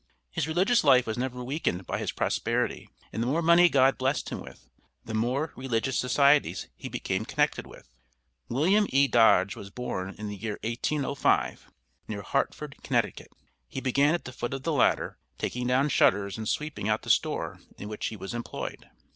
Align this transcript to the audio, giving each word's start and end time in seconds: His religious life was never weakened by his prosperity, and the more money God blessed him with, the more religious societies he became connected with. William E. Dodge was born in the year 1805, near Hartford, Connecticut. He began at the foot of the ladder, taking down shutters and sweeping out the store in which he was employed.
His 0.31 0.47
religious 0.47 0.83
life 0.83 1.05
was 1.05 1.15
never 1.19 1.43
weakened 1.43 1.85
by 1.85 1.99
his 1.99 2.11
prosperity, 2.11 2.89
and 3.13 3.21
the 3.21 3.27
more 3.27 3.43
money 3.43 3.69
God 3.69 3.99
blessed 3.99 4.29
him 4.29 4.41
with, 4.41 4.67
the 5.05 5.13
more 5.13 5.53
religious 5.55 5.95
societies 5.95 6.67
he 6.75 6.89
became 6.89 7.23
connected 7.23 7.67
with. 7.67 7.87
William 8.49 8.87
E. 8.89 9.07
Dodge 9.07 9.55
was 9.55 9.69
born 9.69 10.15
in 10.17 10.27
the 10.27 10.35
year 10.35 10.57
1805, 10.63 11.67
near 12.07 12.23
Hartford, 12.23 12.77
Connecticut. 12.81 13.29
He 13.67 13.79
began 13.79 14.15
at 14.15 14.25
the 14.25 14.33
foot 14.33 14.55
of 14.55 14.63
the 14.63 14.73
ladder, 14.73 15.19
taking 15.37 15.67
down 15.67 15.87
shutters 15.89 16.35
and 16.35 16.49
sweeping 16.49 16.89
out 16.89 17.03
the 17.03 17.11
store 17.11 17.59
in 17.77 17.87
which 17.87 18.07
he 18.07 18.17
was 18.17 18.33
employed. 18.33 18.89